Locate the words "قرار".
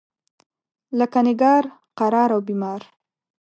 1.99-2.29